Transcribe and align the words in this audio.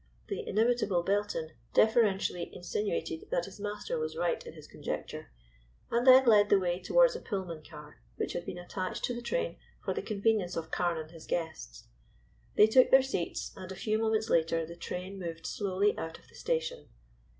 The 0.29 0.43
inimitable 0.49 1.03
Belton 1.03 1.51
deferentially 1.75 2.49
insinuated 2.55 3.29
that 3.29 3.45
his 3.45 3.59
master 3.59 3.99
was 3.99 4.17
right 4.17 4.43
in 4.47 4.53
his 4.55 4.67
conjecture, 4.67 5.31
and 5.91 6.07
then 6.07 6.25
led 6.25 6.49
the 6.49 6.57
way 6.57 6.79
towards 6.81 7.15
a 7.15 7.19
Pullman 7.21 7.61
car, 7.63 8.01
which 8.15 8.33
had 8.33 8.43
been 8.43 8.57
attached 8.57 9.03
to 9.03 9.13
the 9.13 9.21
train 9.21 9.59
for 9.85 9.93
the 9.93 10.01
convenience 10.01 10.55
of 10.55 10.71
Carne 10.71 10.97
and 10.97 11.11
his 11.11 11.27
guests. 11.27 11.85
They 12.55 12.65
took 12.65 12.89
their 12.89 13.03
seats, 13.03 13.51
and 13.55 13.71
a 13.71 13.75
few 13.75 13.99
moments 13.99 14.27
later 14.27 14.65
the 14.65 14.75
train 14.75 15.19
moved 15.19 15.45
slowly 15.45 15.95
out 15.99 16.17
of 16.17 16.27
the 16.29 16.33
station. 16.35 16.89